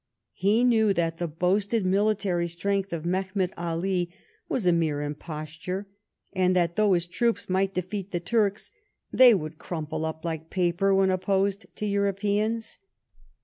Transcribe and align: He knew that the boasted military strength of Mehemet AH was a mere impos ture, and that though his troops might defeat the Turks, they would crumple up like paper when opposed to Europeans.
He 0.33 0.63
knew 0.63 0.93
that 0.93 1.17
the 1.17 1.27
boasted 1.27 1.85
military 1.85 2.47
strength 2.47 2.91
of 2.91 3.05
Mehemet 3.05 3.51
AH 3.55 4.09
was 4.49 4.65
a 4.65 4.71
mere 4.71 4.97
impos 4.97 5.63
ture, 5.63 5.87
and 6.33 6.55
that 6.55 6.75
though 6.75 6.93
his 6.93 7.05
troops 7.05 7.47
might 7.51 7.75
defeat 7.75 8.09
the 8.09 8.19
Turks, 8.19 8.71
they 9.13 9.35
would 9.35 9.59
crumple 9.59 10.03
up 10.03 10.25
like 10.25 10.49
paper 10.49 10.95
when 10.95 11.11
opposed 11.11 11.67
to 11.75 11.85
Europeans. 11.85 12.79